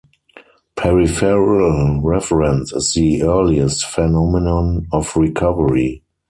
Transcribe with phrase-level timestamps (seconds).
[0.75, 6.01] Peripheral reference is the earliest phenomenon of recovery.